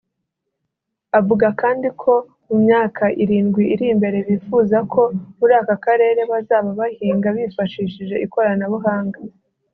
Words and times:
Avuga 1.19 1.47
kandi 1.61 1.87
ko 2.01 2.13
mu 2.47 2.55
myaka 2.65 3.03
irindwi 3.23 3.63
iri 3.73 3.85
imbere 3.93 4.17
bifuza 4.27 4.77
ko 4.93 5.01
muri 5.37 5.53
aka 5.61 5.75
karere 5.85 6.21
bazaba 6.31 6.69
bahinga 6.79 7.27
bifashishije 7.37 8.15
ikoranabuhanga 8.25 9.19